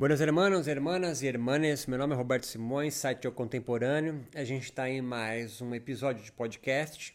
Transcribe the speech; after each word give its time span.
Buenas 0.00 0.22
hermanos, 0.22 0.66
hermanas 0.66 1.20
e 1.20 1.26
hermanas, 1.26 1.84
meu 1.84 1.98
nome 1.98 2.14
é 2.14 2.16
Roberto 2.16 2.46
Simões, 2.46 2.94
site 2.94 3.28
O 3.28 3.32
Contemporâneo. 3.32 4.26
A 4.34 4.42
gente 4.44 4.62
está 4.62 4.88
em 4.88 5.02
mais 5.02 5.60
um 5.60 5.74
episódio 5.74 6.24
de 6.24 6.32
podcast, 6.32 7.14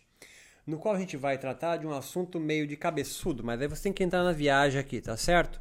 no 0.68 0.78
qual 0.78 0.94
a 0.94 1.00
gente 1.00 1.18
vai 1.18 1.36
tratar 1.40 1.78
de 1.78 1.88
um 1.88 1.92
assunto 1.92 2.40
meio 2.40 2.68
de 2.68 2.78
cabeçudo, 2.78 3.44
mas 3.44 3.60
aí 3.60 3.68
você 3.68 3.82
tem 3.82 3.92
que 3.92 4.04
entrar 4.04 4.24
na 4.24 4.32
viagem 4.32 4.79
aqui, 4.79 5.02
tá 5.02 5.18
certo? 5.18 5.60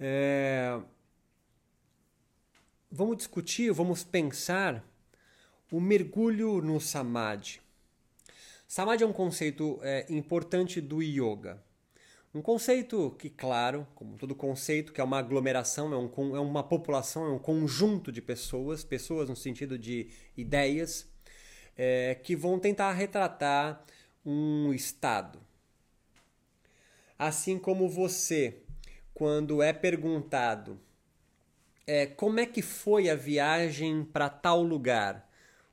É... 0.00 0.80
Vamos 2.90 3.18
discutir, 3.18 3.70
vamos 3.72 4.02
pensar 4.02 4.82
o 5.70 5.78
mergulho 5.78 6.62
no 6.62 6.80
Samadhi. 6.80 7.60
Samadhi 8.66 9.04
é 9.04 9.06
um 9.06 9.12
conceito 9.12 9.78
é, 9.82 10.06
importante 10.08 10.80
do 10.80 11.02
yoga. 11.02 11.62
Um 12.36 12.42
conceito 12.42 13.16
que, 13.18 13.30
claro, 13.30 13.86
como 13.94 14.18
todo 14.18 14.34
conceito, 14.34 14.92
que 14.92 15.00
é 15.00 15.04
uma 15.04 15.18
aglomeração, 15.18 15.90
é, 15.94 15.96
um, 15.96 16.36
é 16.36 16.38
uma 16.38 16.62
população, 16.62 17.24
é 17.24 17.30
um 17.30 17.38
conjunto 17.38 18.12
de 18.12 18.20
pessoas, 18.20 18.84
pessoas 18.84 19.30
no 19.30 19.34
sentido 19.34 19.78
de 19.78 20.10
ideias, 20.36 21.10
é, 21.74 22.14
que 22.14 22.36
vão 22.36 22.58
tentar 22.58 22.92
retratar 22.92 23.82
um 24.22 24.70
estado. 24.74 25.40
Assim 27.18 27.58
como 27.58 27.88
você, 27.88 28.58
quando 29.14 29.62
é 29.62 29.72
perguntado 29.72 30.78
é, 31.86 32.04
como 32.04 32.38
é 32.38 32.44
que 32.44 32.60
foi 32.60 33.08
a 33.08 33.14
viagem 33.14 34.04
para 34.04 34.28
tal 34.28 34.62
lugar, 34.62 35.26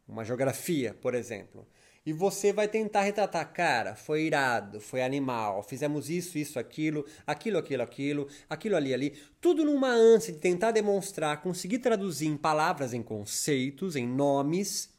uma 0.07 0.23
geografia, 0.23 0.93
por 0.93 1.13
exemplo, 1.13 1.67
e 2.05 2.11
você 2.11 2.51
vai 2.51 2.67
tentar 2.67 3.03
retratar, 3.03 3.53
cara, 3.53 3.95
foi 3.95 4.23
irado, 4.23 4.81
foi 4.81 5.01
animal, 5.01 5.63
fizemos 5.63 6.09
isso, 6.09 6.37
isso, 6.37 6.59
aquilo, 6.59 7.05
aquilo, 7.25 7.57
aquilo, 7.57 7.81
aquilo, 7.81 8.27
aquilo 8.49 8.75
ali, 8.75 8.93
ali, 8.93 9.17
tudo 9.39 9.63
numa 9.63 9.89
ânsia 9.89 10.33
de 10.33 10.39
tentar 10.39 10.71
demonstrar, 10.71 11.41
conseguir 11.41 11.79
traduzir 11.79 12.27
em 12.27 12.35
palavras, 12.35 12.93
em 12.93 13.01
conceitos, 13.01 13.95
em 13.95 14.05
nomes, 14.05 14.89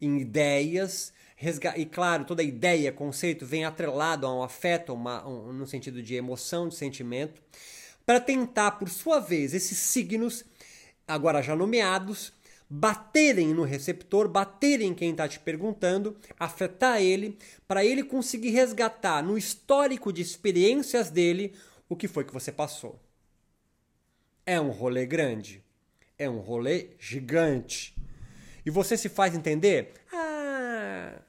em 0.00 0.18
ideias, 0.18 1.12
e 1.76 1.84
claro, 1.84 2.24
toda 2.24 2.42
ideia, 2.42 2.90
conceito 2.90 3.44
vem 3.44 3.66
atrelado 3.66 4.26
a 4.26 4.34
um 4.34 4.42
afeto, 4.42 4.94
uma, 4.94 5.26
um, 5.28 5.52
no 5.52 5.66
sentido 5.66 6.02
de 6.02 6.14
emoção, 6.14 6.68
de 6.68 6.74
sentimento, 6.74 7.42
para 8.06 8.18
tentar, 8.18 8.72
por 8.72 8.88
sua 8.88 9.20
vez, 9.20 9.52
esses 9.52 9.76
signos, 9.76 10.42
agora 11.06 11.42
já 11.42 11.54
nomeados, 11.54 12.32
baterem 12.76 13.54
no 13.54 13.62
receptor, 13.62 14.28
baterem 14.28 14.88
em 14.88 14.94
quem 14.94 15.12
está 15.12 15.28
te 15.28 15.38
perguntando, 15.38 16.16
afetar 16.38 17.00
ele, 17.00 17.38
para 17.68 17.84
ele 17.84 18.02
conseguir 18.02 18.50
resgatar 18.50 19.22
no 19.22 19.38
histórico 19.38 20.12
de 20.12 20.20
experiências 20.20 21.08
dele 21.08 21.54
o 21.88 21.94
que 21.94 22.08
foi 22.08 22.24
que 22.24 22.32
você 22.32 22.50
passou. 22.50 23.00
É 24.44 24.60
um 24.60 24.70
rolê 24.70 25.06
grande, 25.06 25.62
é 26.18 26.28
um 26.28 26.40
rolê 26.40 26.88
gigante. 26.98 27.94
E 28.66 28.70
você 28.70 28.96
se 28.96 29.08
faz 29.08 29.36
entender? 29.36 29.92
Ah, 30.12 31.20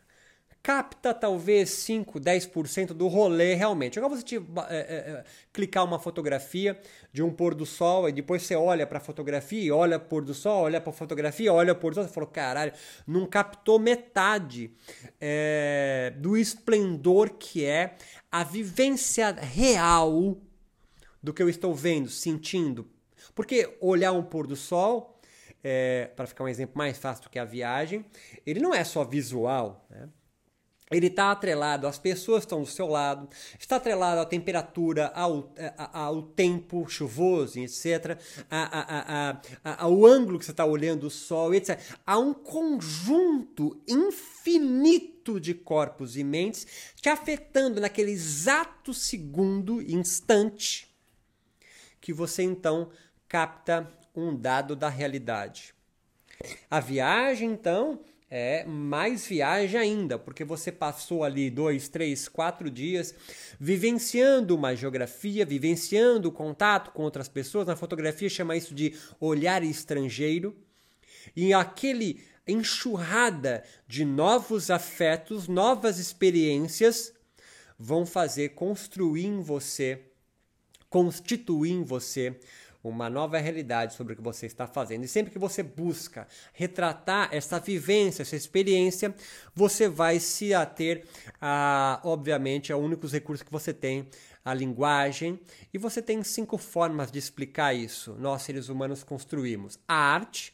capta 0.66 1.14
talvez 1.14 1.70
5, 1.70 2.20
10% 2.20 2.88
do 2.88 3.08
rolê 3.08 3.54
realmente. 3.54 4.00
Agora 4.00 4.16
você 4.16 4.24
te, 4.24 4.38
é, 4.38 4.40
é, 4.40 4.96
é, 5.12 5.24
clicar 5.54 5.86
uma 5.86 6.00
fotografia 6.00 6.82
de 7.14 7.22
um 7.22 7.32
pôr 7.32 7.54
do 7.54 7.68
sol 7.68 8.10
e 8.10 8.12
depois 8.12 8.42
você 8.42 8.56
olha 8.56 8.88
para 8.88 8.98
a 8.98 9.02
fotografia, 9.02 9.76
olha 9.76 10.00
pôr 10.00 10.26
do 10.26 10.34
sol, 10.34 10.64
olha 10.64 10.82
para 10.82 10.90
a 10.90 10.94
fotografia, 10.94 11.54
olha 11.54 11.76
pôr 11.76 11.92
do 11.92 11.96
sol, 11.98 12.04
você 12.06 12.12
falou, 12.12 12.28
caralho, 12.28 12.74
não 13.06 13.28
captou 13.28 13.78
metade 13.78 14.72
é, 15.22 16.12
do 16.18 16.36
esplendor 16.36 17.36
que 17.38 17.64
é 17.64 17.94
a 18.32 18.44
vivência 18.44 19.34
real 19.34 20.36
do 21.22 21.32
que 21.32 21.44
eu 21.44 21.50
estou 21.50 21.76
vendo, 21.76 22.10
sentindo. 22.10 22.90
Porque 23.36 23.78
olhar 23.80 24.14
um 24.14 24.24
pôr 24.24 24.48
do 24.48 24.56
sol, 24.56 25.20
é, 25.64 26.10
para 26.16 26.26
ficar 26.26 26.44
um 26.44 26.48
exemplo 26.48 26.76
mais 26.76 26.98
fácil 26.98 27.26
do 27.26 27.30
que 27.30 27.38
a 27.38 27.46
viagem, 27.46 28.04
ele 28.44 28.60
não 28.60 28.74
é 28.74 28.84
só 28.84 29.04
visual, 29.04 29.86
né? 29.92 30.10
Ele 30.92 31.08
está 31.08 31.32
atrelado 31.32 31.88
às 31.88 31.98
pessoas 31.98 32.44
estão 32.44 32.62
do 32.62 32.68
seu 32.68 32.88
lado, 32.88 33.28
está 33.60 33.78
atrelado 33.78 34.22
à 34.22 34.26
temperatura, 34.26 35.08
ao, 35.16 35.52
ao 35.78 36.22
tempo 36.22 36.88
chuvoso, 36.88 37.60
etc., 37.60 38.20
a, 38.50 38.80
a, 38.80 39.40
a, 39.64 39.84
ao 39.84 40.06
ângulo 40.06 40.38
que 40.38 40.46
você 40.46 40.52
está 40.52 40.64
olhando 40.64 41.08
o 41.08 41.10
sol, 41.10 41.56
etc. 41.56 41.80
Há 42.06 42.20
um 42.20 42.34
conjunto 42.34 43.82
infinito 43.88 45.40
de 45.40 45.56
corpos 45.56 46.16
e 46.18 46.24
mentes 46.24 46.68
te 47.02 47.10
afetando 47.10 47.82
naquele 47.82 48.12
exato 48.12 48.94
segundo, 48.94 49.82
instante, 49.82 50.96
que 52.00 52.14
você 52.14 52.44
então 52.44 52.92
capta 53.28 53.92
um 54.16 54.36
dado 54.36 54.76
da 54.76 54.88
realidade. 54.88 55.74
A 56.70 56.80
viagem, 56.80 57.52
então, 57.52 58.00
é 58.38 58.66
mais 58.66 59.26
viagem 59.26 59.80
ainda, 59.80 60.20
porque 60.20 60.44
você 60.44 60.70
passou 60.70 61.24
ali 61.24 61.50
dois, 61.50 61.88
três, 61.88 62.28
quatro 62.28 62.70
dias 62.70 63.16
vivenciando 63.58 64.54
uma 64.54 64.76
geografia, 64.76 65.46
vivenciando 65.46 66.28
o 66.28 66.32
contato 66.34 66.92
com 66.92 67.04
outras 67.04 67.30
pessoas. 67.30 67.66
Na 67.66 67.78
fotografia 67.78 68.28
chama 68.28 68.58
isso 68.58 68.76
de 68.76 68.94
olhar 69.22 69.64
estrangeiro. 69.64 70.54
E 71.34 71.54
aquele 71.54 72.22
enxurrada 72.46 73.64
de 73.88 74.04
novos 74.04 74.70
afetos, 74.70 75.48
novas 75.48 75.98
experiências 75.98 77.14
vão 77.80 78.06
fazer 78.06 78.50
construir 78.50 79.28
em 79.28 79.40
você, 79.40 80.02
constituir 80.90 81.72
em 81.72 81.86
você 81.86 82.38
uma 82.90 83.10
nova 83.10 83.38
realidade 83.38 83.94
sobre 83.94 84.14
o 84.14 84.16
que 84.16 84.22
você 84.22 84.46
está 84.46 84.68
fazendo. 84.68 85.04
E 85.04 85.08
sempre 85.08 85.32
que 85.32 85.40
você 85.40 85.64
busca 85.64 86.28
retratar 86.54 87.30
essa 87.32 87.60
vivência, 87.60 88.22
essa 88.22 88.36
experiência, 88.36 89.14
você 89.54 89.88
vai 89.88 90.20
se 90.20 90.54
ater 90.54 91.06
a, 91.42 92.00
obviamente, 92.04 92.72
a 92.72 92.78
únicos 92.78 93.12
recursos 93.12 93.44
que 93.44 93.52
você 93.52 93.74
tem, 93.74 94.08
a 94.44 94.54
linguagem. 94.54 95.40
E 95.74 95.78
você 95.78 96.02
tem 96.02 96.24
cinco 96.24 96.58
formas 96.58 97.12
de 97.12 97.18
explicar 97.18 97.74
isso. 97.74 98.16
Nós, 98.20 98.44
seres 98.44 98.70
humanos, 98.70 99.04
construímos 99.04 99.80
a 99.88 99.96
arte, 99.96 100.54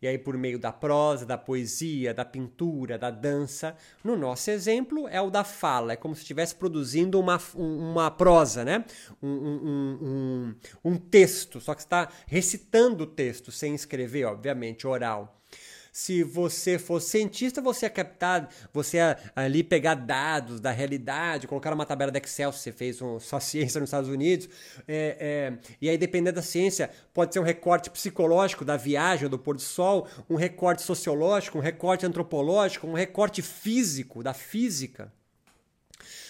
e 0.00 0.06
aí, 0.06 0.18
por 0.18 0.36
meio 0.36 0.58
da 0.58 0.72
prosa, 0.72 1.24
da 1.24 1.38
poesia, 1.38 2.12
da 2.12 2.24
pintura, 2.24 2.98
da 2.98 3.10
dança. 3.10 3.76
No 4.02 4.16
nosso 4.16 4.50
exemplo, 4.50 5.08
é 5.08 5.20
o 5.20 5.30
da 5.30 5.44
fala. 5.44 5.92
É 5.92 5.96
como 5.96 6.14
se 6.14 6.22
estivesse 6.22 6.54
produzindo 6.54 7.18
uma, 7.18 7.40
uma 7.54 8.10
prosa, 8.10 8.64
né? 8.64 8.84
Um, 9.22 9.28
um, 9.28 9.98
um, 10.02 10.54
um 10.92 10.96
texto, 10.96 11.60
só 11.60 11.74
que 11.74 11.80
está 11.80 12.08
recitando 12.26 13.04
o 13.04 13.06
texto, 13.06 13.50
sem 13.50 13.74
escrever, 13.74 14.24
obviamente, 14.24 14.86
oral 14.86 15.36
se 15.96 16.22
você 16.22 16.78
for 16.78 17.00
cientista, 17.00 17.62
você 17.62 17.86
é 17.86 17.88
captar, 17.88 18.50
você 18.70 18.98
é 18.98 19.16
ali 19.34 19.64
pegar 19.64 19.94
dados 19.94 20.60
da 20.60 20.70
realidade, 20.70 21.46
colocar 21.48 21.72
uma 21.72 21.86
tabela 21.86 22.12
de 22.12 22.18
Excel 22.18 22.52
se 22.52 22.58
você 22.58 22.70
fez 22.70 23.00
um, 23.00 23.18
só 23.18 23.40
ciência 23.40 23.80
nos 23.80 23.88
Estados 23.88 24.10
Unidos, 24.10 24.46
é, 24.86 25.16
é, 25.18 25.58
e 25.80 25.88
aí 25.88 25.96
dependendo 25.96 26.36
da 26.36 26.42
ciência, 26.42 26.90
pode 27.14 27.32
ser 27.32 27.40
um 27.40 27.42
recorte 27.42 27.88
psicológico 27.88 28.62
da 28.62 28.76
viagem 28.76 29.26
do 29.26 29.38
pôr 29.38 29.56
do 29.56 29.62
sol, 29.62 30.06
um 30.28 30.36
recorte 30.36 30.82
sociológico, 30.82 31.56
um 31.56 31.62
recorte 31.62 32.04
antropológico, 32.04 32.86
um 32.86 32.92
recorte 32.92 33.40
físico 33.40 34.22
da 34.22 34.34
física. 34.34 35.10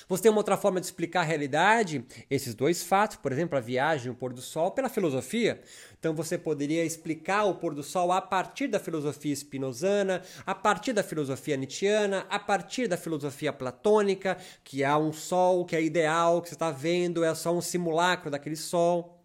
Você 0.09 0.23
tem 0.23 0.31
uma 0.31 0.39
outra 0.39 0.57
forma 0.57 0.79
de 0.79 0.87
explicar 0.87 1.23
a 1.23 1.25
realidade, 1.25 2.05
esses 2.31 2.55
dois 2.55 2.81
fatos, 2.85 3.17
por 3.17 3.33
exemplo, 3.33 3.59
a 3.59 3.61
viagem, 3.61 4.13
o 4.13 4.15
pôr 4.15 4.33
do 4.33 4.41
sol, 4.41 4.71
pela 4.71 4.89
filosofia. 4.89 5.61
Então 5.99 6.15
você 6.15 6.39
poderia 6.39 6.85
explicar 6.85 7.43
o 7.45 7.57
pôr 7.57 7.75
do 7.75 7.83
sol 7.83 8.13
a 8.13 8.23
partir 8.23 8.69
da 8.69 8.79
filosofia 8.79 9.33
spinozana, 9.33 10.23
a 10.47 10.55
partir 10.55 10.93
da 10.93 11.03
filosofia 11.03 11.57
nietzschiana, 11.57 12.25
a 12.31 12.39
partir 12.39 12.87
da 12.87 12.97
filosofia 12.97 13.53
platônica, 13.53 14.39
que 14.63 14.85
há 14.85 14.97
um 14.97 15.13
sol 15.13 15.65
que 15.65 15.75
é 15.75 15.83
ideal, 15.83 16.41
que 16.41 16.51
você 16.51 16.55
está 16.55 16.71
vendo, 16.71 17.25
é 17.25 17.35
só 17.35 17.53
um 17.53 17.61
simulacro 17.61 18.31
daquele 18.31 18.55
sol. 18.55 19.25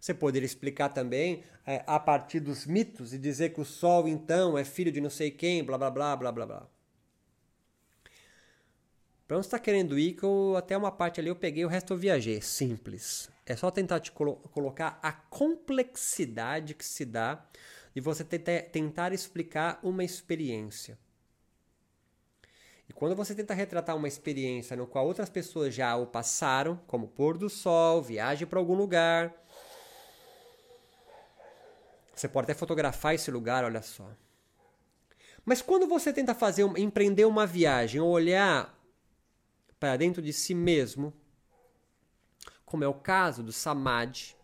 Você 0.00 0.12
poderia 0.12 0.46
explicar 0.46 0.88
também 0.88 1.44
é, 1.64 1.84
a 1.86 2.00
partir 2.00 2.40
dos 2.40 2.66
mitos 2.66 3.14
e 3.14 3.18
dizer 3.18 3.50
que 3.50 3.60
o 3.60 3.64
sol, 3.64 4.08
então, 4.08 4.58
é 4.58 4.64
filho 4.64 4.90
de 4.90 5.00
não 5.00 5.10
sei 5.10 5.30
quem, 5.30 5.62
blá 5.62 5.78
blá 5.78 5.88
blá 5.88 6.16
blá 6.16 6.32
blá 6.32 6.46
blá. 6.46 6.81
Pra 9.32 9.38
onde 9.38 9.46
você 9.46 9.56
está 9.56 9.58
querendo 9.58 9.98
ir, 9.98 10.12
que 10.12 10.24
eu, 10.24 10.56
até 10.58 10.76
uma 10.76 10.92
parte 10.92 11.18
ali 11.18 11.30
eu 11.30 11.34
peguei, 11.34 11.64
o 11.64 11.68
resto 11.68 11.94
eu 11.94 11.96
viajei. 11.96 12.42
Simples. 12.42 13.30
É 13.46 13.56
só 13.56 13.70
tentar 13.70 13.98
te 13.98 14.12
colo 14.12 14.36
colocar 14.52 14.98
a 15.02 15.10
complexidade 15.10 16.74
que 16.74 16.84
se 16.84 17.06
dá 17.06 17.42
e 17.96 18.00
você 18.02 18.24
tentar 18.24 19.10
explicar 19.14 19.80
uma 19.82 20.04
experiência. 20.04 20.98
E 22.86 22.92
quando 22.92 23.16
você 23.16 23.34
tenta 23.34 23.54
retratar 23.54 23.96
uma 23.96 24.06
experiência 24.06 24.76
no 24.76 24.86
qual 24.86 25.06
outras 25.06 25.30
pessoas 25.30 25.74
já 25.74 25.96
o 25.96 26.06
passaram, 26.06 26.78
como 26.86 27.08
pôr 27.08 27.38
do 27.38 27.48
sol, 27.48 28.02
viagem 28.02 28.46
para 28.46 28.58
algum 28.58 28.74
lugar, 28.74 29.32
você 32.14 32.28
pode 32.28 32.44
até 32.44 32.52
fotografar 32.52 33.14
esse 33.14 33.30
lugar, 33.30 33.64
olha 33.64 33.80
só. 33.80 34.10
Mas 35.42 35.62
quando 35.62 35.86
você 35.86 36.12
tenta 36.12 36.34
fazer, 36.34 36.64
empreender 36.76 37.24
uma 37.24 37.46
viagem, 37.46 37.98
olhar 37.98 38.81
para 39.82 39.96
dentro 39.96 40.22
de 40.22 40.32
si 40.32 40.54
mesmo, 40.54 41.12
como 42.64 42.84
é 42.84 42.86
o 42.86 42.94
caso 42.94 43.42
do 43.42 43.50
Samadhi, 43.50 44.36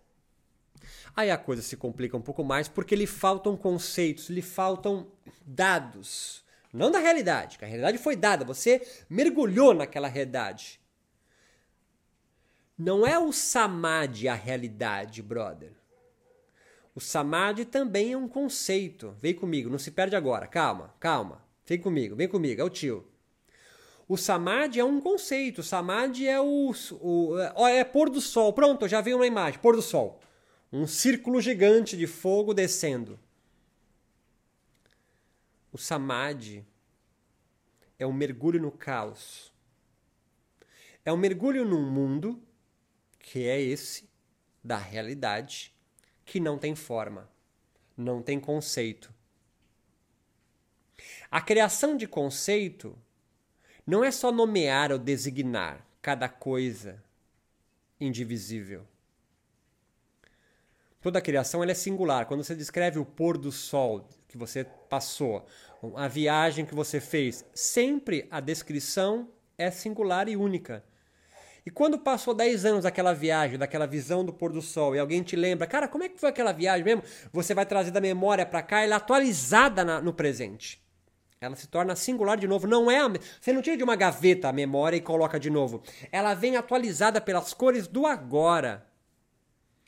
aí 1.14 1.31
a 1.31 1.38
coisa 1.38 1.62
se 1.62 1.76
complica 1.76 2.17
um 2.17 2.20
pouco 2.20 2.43
mais 2.43 2.67
porque 2.67 2.96
lhe 2.96 3.06
faltam 3.06 3.56
conceitos, 3.56 4.31
lhe 4.31 4.43
faltam 4.43 5.06
dados. 5.46 6.44
Não 6.73 6.90
da 6.90 6.99
realidade, 6.99 7.56
que 7.56 7.64
a 7.64 7.69
realidade 7.69 7.99
foi 7.99 8.17
dada, 8.17 8.44
você 8.44 8.85
mergulhou 9.08 9.73
naquela 9.73 10.08
realidade. 10.08 10.81
Não 12.76 13.06
é 13.06 13.17
o 13.17 13.32
Samadhi 13.32 14.26
a 14.26 14.35
realidade, 14.35 15.23
brother. 15.23 15.70
O 16.96 17.00
Samadhi 17.00 17.64
também 17.64 18.12
é 18.12 18.19
um 18.19 18.26
conceito. 18.26 19.17
Vem 19.20 19.35
comigo, 19.35 19.70
não 19.70 19.79
se 19.79 19.93
perde 19.93 20.17
agora. 20.17 20.49
Calma, 20.49 20.93
calma. 20.99 21.46
Vem 21.64 21.81
comigo, 21.81 22.17
vem 22.17 22.26
comigo, 22.26 22.61
é 22.61 22.64
o 22.64 22.69
tio. 22.69 23.06
O 24.08 24.16
Samadhi 24.16 24.81
é 24.81 24.84
um 24.84 25.00
conceito. 25.00 25.58
O 25.58 25.62
Samadhi 25.62 26.26
é 26.26 26.40
o, 26.40 26.72
o 27.00 27.38
é, 27.38 27.76
é 27.81 27.84
pôr 27.84 28.08
do 28.08 28.22
sol. 28.22 28.55
Pronto, 28.55 28.88
já 28.88 29.02
veio 29.02 29.16
uma 29.16 29.26
imagem. 29.26 29.60
Pôr 29.60 29.76
do 29.76 29.82
sol. 29.82 30.19
Um 30.72 30.87
círculo 30.87 31.40
gigante 31.40 31.96
de 31.96 32.06
fogo 32.06 32.55
descendo. 32.55 33.20
O 35.70 35.76
Samadhi 35.76 36.64
é 37.99 38.06
um 38.06 38.12
mergulho 38.12 38.60
no 38.60 38.72
caos. 38.72 39.52
É 41.04 41.12
um 41.12 41.16
mergulho 41.16 41.64
num 41.64 41.90
mundo 41.90 42.43
que 43.19 43.46
é 43.46 43.61
esse 43.61 44.08
da 44.64 44.78
realidade 44.78 45.75
que 46.25 46.40
não 46.40 46.58
tem 46.58 46.75
forma, 46.75 47.31
não 47.96 48.22
tem 48.22 48.40
conceito. 48.40 49.12
A 51.31 51.40
criação 51.40 51.96
de 51.96 52.06
conceito 52.06 52.99
não 53.88 54.05
é 54.05 54.11
só 54.11 54.31
nomear 54.31 54.93
ou 54.93 54.99
designar 54.99 55.82
cada 56.02 56.29
coisa 56.29 57.02
indivisível. 57.99 58.87
Toda 61.00 61.19
a 61.19 61.23
criação 61.23 61.64
é 61.64 61.73
singular. 61.73 62.26
Quando 62.26 62.44
você 62.44 62.55
descreve 62.55 62.99
o 62.99 63.05
pôr 63.06 63.38
do 63.38 63.50
sol 63.50 64.06
que 64.29 64.37
você 64.37 64.62
passou, 64.62 65.46
a 65.96 66.06
viagem 66.06 66.67
que 66.67 66.75
você 66.75 67.00
fez, 67.00 67.46
sempre 67.55 68.29
a 68.31 68.40
descrição 68.40 69.31
é 69.56 69.70
singular 69.70 70.29
e 70.29 70.37
única. 70.37 70.85
E 71.64 71.70
quando 71.70 71.99
passou 71.99 72.35
10 72.35 72.67
anos 72.67 72.85
daquela 72.85 73.14
viagem, 73.14 73.58
daquela 73.58 73.87
visão 73.87 74.23
do 74.23 74.35
pôr 74.35 74.52
do 74.52 74.61
sol, 74.61 74.94
e 74.94 74.99
alguém 74.99 75.23
te 75.23 75.35
lembra, 75.35 75.67
cara, 75.67 75.88
como 75.88 76.05
é 76.05 76.11
que 76.11 76.20
foi 76.20 76.29
aquela 76.29 76.52
viagem 76.52 76.85
mesmo? 76.85 77.02
Você 77.32 77.55
vai 77.55 77.64
trazer 77.64 77.90
da 77.90 78.02
memória 78.02 78.44
para 78.44 78.61
cá, 78.61 78.82
ela 78.82 78.96
é 78.96 78.96
atualizada 78.99 79.82
na, 79.82 79.99
no 79.99 80.12
presente. 80.12 80.79
Ela 81.40 81.55
se 81.55 81.69
torna 81.69 81.94
singular 81.94 82.37
de 82.37 82.49
novo. 82.49 82.67
Não 82.67 82.90
é 82.90 83.00
a, 83.00 83.08
você 83.40 83.52
não 83.52 83.62
tira 83.62 83.76
de 83.76 83.85
uma 83.85 83.94
gaveta 83.94 84.49
a 84.49 84.52
memória 84.52 84.96
e 84.96 85.00
coloca 85.00 85.38
de 85.38 85.50
novo. 85.50 85.82
Ela 86.11 86.35
vem 86.35 86.56
atualizada 86.56 87.20
pelas 87.20 87.55
cores 87.55 87.87
do 87.87 88.06
agora. 88.06 88.87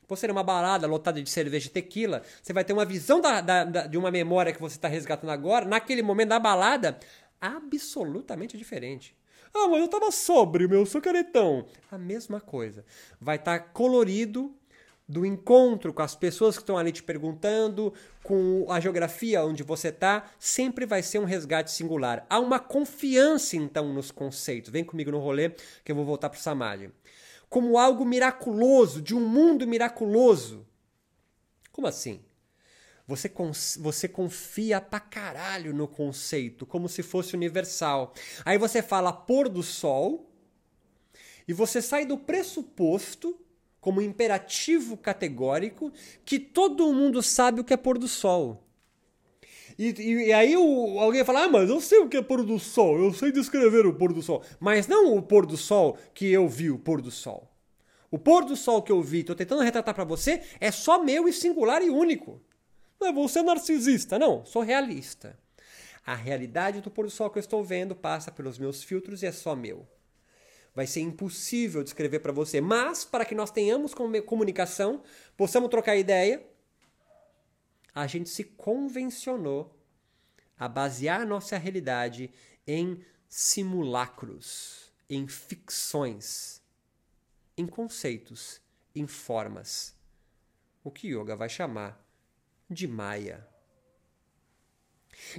Você 0.09 0.27
numa 0.27 0.43
balada 0.43 0.87
lotada 0.87 1.23
de 1.23 1.31
cerveja 1.31 1.69
e 1.69 1.71
tequila, 1.71 2.23
você 2.43 2.53
vai 2.53 2.65
ter 2.65 2.73
uma 2.73 2.85
visão 2.85 3.21
da, 3.21 3.41
da, 3.41 3.65
da, 3.65 3.87
de 3.87 3.97
uma 3.97 4.11
memória 4.11 4.53
que 4.53 4.61
você 4.61 4.77
está 4.77 4.89
resgatando 4.89 5.31
agora, 5.31 5.65
naquele 5.65 6.03
momento 6.03 6.31
da 6.31 6.39
balada, 6.41 6.99
absolutamente 7.41 8.59
diferente. 8.59 9.17
Ah, 9.55 9.69
mas 9.69 9.81
eu 9.81 9.89
tava 9.89 10.11
sóbrio, 10.11 10.69
meu, 10.69 10.85
sou 10.85 11.01
caretão. 11.01 11.65
A 11.91 11.99
mesma 11.99 12.41
coisa. 12.41 12.85
Vai 13.21 13.37
estar 13.37 13.59
tá 13.59 13.65
colorido 13.65 14.55
do 15.11 15.27
encontro 15.27 15.93
com 15.93 16.03
as 16.03 16.15
pessoas 16.15 16.57
que 16.57 16.63
estão 16.63 16.79
ali 16.79 16.93
te 16.93 17.03
perguntando, 17.03 17.93
com 18.23 18.65
a 18.71 18.79
geografia 18.79 19.45
onde 19.45 19.65
você 19.65 19.89
está, 19.89 20.31
sempre 20.39 20.87
vai 20.87 21.03
ser 21.03 21.19
um 21.19 21.25
resgate 21.25 21.73
singular. 21.73 22.25
Há 22.31 22.39
uma 22.39 22.61
confiança, 22.61 23.57
então, 23.57 23.93
nos 23.93 24.13
conceitos. 24.13 24.71
Vem 24.71 24.85
comigo 24.85 25.11
no 25.11 25.19
rolê 25.19 25.51
que 25.85 25.91
eu 25.91 25.97
vou 25.97 26.05
voltar 26.05 26.31
para 26.31 26.39
o 26.39 26.41
Samadhi. 26.41 26.93
Como 27.49 27.77
algo 27.77 28.05
miraculoso, 28.05 29.03
de 29.03 29.13
um 29.13 29.29
mundo 29.29 29.67
miraculoso. 29.67 30.65
Como 31.73 31.89
assim? 31.89 32.21
Você, 33.09 33.29
você 33.81 34.07
confia 34.07 34.81
pra 34.81 35.01
caralho 35.01 35.75
no 35.75 35.89
conceito, 35.89 36.65
como 36.65 36.89
se 36.89 37.03
fosse 37.03 37.35
universal. 37.35 38.15
Aí 38.45 38.57
você 38.57 38.81
fala 38.81 39.13
pôr 39.13 39.49
do 39.49 39.65
sol, 39.65 40.31
e 41.49 41.53
você 41.53 41.83
sai 41.83 42.07
do 42.07 42.17
pressuposto 42.17 43.37
como 43.81 44.03
imperativo 44.03 44.97
categórico 44.97 45.93
que 46.25 46.39
todo 46.39 46.93
mundo 46.93 47.23
sabe 47.23 47.61
o 47.61 47.65
que 47.65 47.73
é 47.73 47.77
pôr 47.77 47.99
do 47.99 48.07
sol. 48.07 48.63
E, 49.79 49.95
e, 49.99 50.27
e, 50.27 50.33
aí 50.33 50.57
o, 50.57 50.99
alguém 50.99 51.25
fala, 51.25 51.45
ah, 51.45 51.49
mas 51.49 51.71
eu 51.71 51.81
sei 51.81 52.01
o 52.01 52.09
que 52.09 52.17
é 52.17 52.23
pôr 52.23 52.45
do 52.45 52.59
sol, 52.59 52.99
eu 52.99 53.15
sei 53.15 53.33
descrever 53.33 53.87
o 53.87 53.95
pôr 53.95 54.13
do 54.13 54.21
sol. 54.21 54.43
Mas 54.59 54.87
não 54.87 55.17
o 55.17 55.23
pôr 55.23 55.47
do 55.47 55.57
sol 55.57 55.97
que 56.13 56.31
eu 56.31 56.47
vi, 56.47 56.71
o 56.71 56.79
pôr 56.79 57.01
do 57.01 57.11
sol. 57.11 57.51
O 58.11 58.19
pôr 58.19 58.45
do 58.45 58.57
sol 58.57 58.83
que 58.83 58.93
eu 58.93 59.03
vi, 59.03 59.21
estou 59.21 59.37
tentando 59.37 59.63
retratar 59.63 59.95
para 59.95 60.05
você, 60.05 60.43
é 60.61 60.71
só 60.71 61.03
meu 61.03 61.29
e 61.29 61.33
singular 61.33 61.81
e 61.83 61.89
único. 61.89 62.43
Não 63.01 63.09
é 63.09 63.13
você 63.13 63.43
narcisista, 63.43 64.19
não, 64.19 64.45
sou 64.45 64.63
realista. 64.63 65.39
A 66.05 66.15
realidade 66.15 66.81
do 66.81 66.91
pôr 66.91 67.07
do 67.07 67.11
sol 67.11 67.31
que 67.31 67.39
eu 67.39 67.41
estou 67.41 67.65
vendo 67.65 67.95
passa 67.95 68.31
pelos 68.31 68.59
meus 68.59 68.83
filtros 68.83 69.23
e 69.23 69.27
é 69.27 69.33
só 69.33 69.57
meu 69.57 69.87
vai 70.75 70.87
ser 70.87 71.01
impossível 71.01 71.83
descrever 71.83 72.21
para 72.21 72.33
você. 72.33 72.61
Mas, 72.61 73.05
para 73.05 73.25
que 73.25 73.35
nós 73.35 73.51
tenhamos 73.51 73.95
comunicação, 73.95 75.03
possamos 75.37 75.71
trocar 75.71 75.97
ideia, 75.97 76.47
a 77.95 78.07
gente 78.07 78.29
se 78.29 78.45
convencionou 78.45 79.77
a 80.59 80.69
basear 80.69 81.23
a 81.23 81.27
nossa 81.27 81.57
realidade 81.57 82.31
em 82.67 83.05
simulacros, 83.29 84.93
em 85.09 85.27
ficções, 85.27 86.63
em 87.57 87.67
conceitos, 87.67 88.61
em 88.95 89.07
formas. 89.07 89.95
O 90.85 90.91
que 90.91 91.09
yoga 91.09 91.35
vai 91.35 91.49
chamar 91.49 92.05
de 92.69 92.87
Maya. 92.87 93.47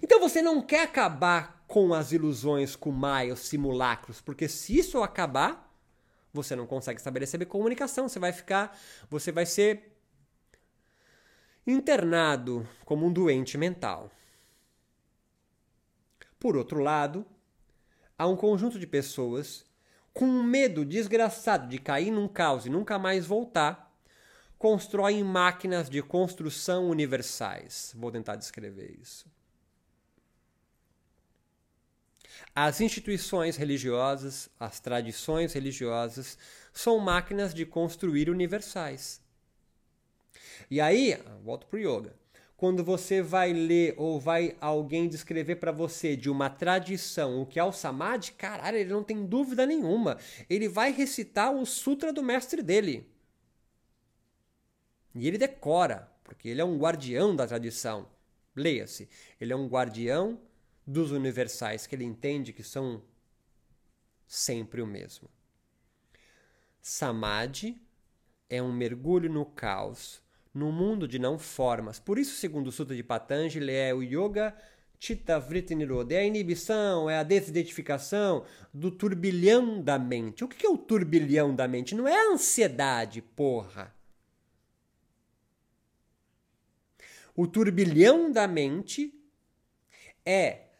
Então 0.02 0.20
você 0.20 0.42
não 0.42 0.62
quer 0.62 0.84
acabar 0.84 1.61
com 1.72 1.94
as 1.94 2.12
ilusões, 2.12 2.76
com 2.76 2.92
Maya, 2.92 3.34
os 3.34 3.40
simulacros, 3.40 4.20
porque 4.20 4.50
se 4.50 4.78
isso 4.78 5.02
acabar, 5.02 5.74
você 6.34 6.54
não 6.54 6.68
consegue 6.68 7.00
estabelecer 7.00 7.46
comunicação, 7.46 8.10
você 8.10 8.20
vai 8.20 8.34
ficar, 8.34 8.78
você 9.10 9.32
vai 9.32 9.46
ser 9.46 9.98
internado 11.66 12.68
como 12.84 13.06
um 13.06 13.14
doente 13.14 13.58
mental. 13.58 14.12
Por 16.38 16.58
outro 16.58 16.82
lado, 16.82 17.26
há 18.18 18.28
um 18.28 18.36
conjunto 18.36 18.78
de 18.78 18.86
pessoas 18.86 19.64
com 20.14 20.26
um 20.26 20.44
medo 20.44 20.84
desgraçado 20.84 21.70
de 21.70 21.80
cair 21.80 22.12
num 22.12 22.28
caos 22.28 22.66
e 22.66 22.70
nunca 22.70 23.00
mais 23.00 23.26
voltar, 23.26 23.96
constroem 24.58 25.24
máquinas 25.24 25.90
de 25.90 26.02
construção 26.02 26.90
universais. 26.90 27.94
Vou 27.96 28.12
tentar 28.12 28.36
descrever 28.36 29.00
isso. 29.02 29.26
As 32.56 32.82
instituições 32.82 33.56
religiosas, 33.56 34.50
as 34.60 34.80
tradições 34.80 35.54
religiosas, 35.54 36.38
são 36.74 37.00
máquinas 37.00 37.54
de 37.54 37.66
construir 37.66 38.30
universais. 38.30 39.22
E 40.70 40.80
aí, 40.80 41.18
volto 41.44 41.68
para 41.68 41.78
o 41.78 41.80
yoga. 41.80 42.16
Quando 42.56 42.84
você 42.84 43.24
vai 43.24 43.52
ler 43.52 43.96
ou 43.98 44.20
vai 44.20 44.56
alguém 44.62 45.10
descrever 45.10 45.56
para 45.56 45.72
você 45.72 46.16
de 46.16 46.30
uma 46.30 46.48
tradição 46.48 47.42
o 47.42 47.46
que 47.46 47.60
é 47.60 47.64
o 47.64 47.72
samadhi, 47.72 48.34
caralho, 48.34 48.78
ele 48.78 48.94
não 48.94 49.04
tem 49.04 49.26
dúvida 49.26 49.66
nenhuma. 49.66 50.18
Ele 50.48 50.70
vai 50.70 50.92
recitar 50.92 51.52
o 51.52 51.66
sutra 51.66 52.14
do 52.14 52.22
mestre 52.22 52.62
dele. 52.62 53.10
E 55.16 55.28
ele 55.28 55.38
decora, 55.38 56.12
porque 56.24 56.50
ele 56.50 56.62
é 56.62 56.64
um 56.64 56.78
guardião 56.78 57.36
da 57.36 57.48
tradição. 57.48 58.08
Leia-se, 58.56 59.10
ele 59.40 59.54
é 59.54 59.56
um 59.56 59.68
guardião 59.68 60.40
dos 60.86 61.12
universais 61.12 61.86
que 61.86 61.96
ele 61.96 62.06
entende 62.06 62.54
que 62.54 62.64
são 62.64 63.04
sempre 64.28 64.82
o 64.82 64.88
mesmo. 64.88 65.30
Samadhi 66.82 67.80
é 68.50 68.62
um 68.62 68.74
mergulho 68.74 69.30
no 69.30 69.46
caos, 69.46 70.22
no 70.54 70.72
mundo 70.72 71.08
de 71.08 71.20
não 71.20 71.38
formas. 71.38 72.00
Por 72.00 72.18
isso, 72.18 72.36
segundo 72.36 72.68
o 72.68 72.72
Sutra 72.72 72.96
de 72.96 73.04
Patanjali, 73.04 73.72
é 73.72 73.94
o 73.94 74.02
Yoga 74.02 74.56
Chitta 75.00 75.40
Vritti 75.40 75.76
Nirodha. 75.76 76.16
É 76.16 76.20
a 76.20 76.26
inibição, 76.26 77.10
é 77.10 77.18
a 77.18 77.24
desidentificação 77.24 78.46
do 78.74 78.92
turbilhão 78.92 79.82
da 79.82 79.98
mente. 80.00 80.44
O 80.44 80.48
que 80.48 80.66
é 80.66 80.70
o 80.70 80.78
turbilhão 80.78 81.56
da 81.56 81.68
mente? 81.68 81.96
Não 81.96 82.08
é 82.08 82.16
a 82.16 82.32
ansiedade, 82.32 83.22
porra. 83.22 83.96
O 87.36 87.48
turbilhão 87.48 88.32
da 88.32 88.48
mente 88.48 89.14
é 90.26 90.71